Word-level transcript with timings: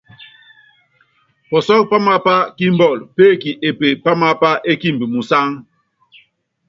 Pɔsɔ́k 1.49 1.81
pámaapá 1.89 2.33
kí 2.57 2.65
imbɔ́l 2.69 2.95
péeki 3.15 3.51
epé 3.67 3.87
pám 4.03 4.19
aápá 4.29 4.49
é 4.69 4.73
kiimb 4.81 5.01
musáŋ. 5.13 5.47